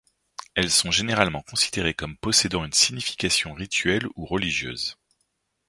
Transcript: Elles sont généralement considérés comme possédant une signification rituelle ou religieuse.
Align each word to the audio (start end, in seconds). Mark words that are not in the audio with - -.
Elles 0.55 0.71
sont 0.71 0.89
généralement 0.89 1.43
considérés 1.43 1.93
comme 1.93 2.17
possédant 2.17 2.65
une 2.65 2.73
signification 2.73 3.53
rituelle 3.53 4.07
ou 4.15 4.25
religieuse. 4.25 4.97